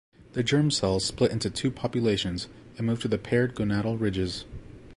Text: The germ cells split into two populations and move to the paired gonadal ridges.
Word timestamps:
The 0.33 0.41
germ 0.41 0.71
cells 0.71 1.05
split 1.05 1.29
into 1.31 1.51
two 1.51 1.69
populations 1.69 2.47
and 2.75 2.87
move 2.87 2.99
to 3.03 3.07
the 3.07 3.19
paired 3.19 3.53
gonadal 3.53 3.99
ridges. 3.99 4.45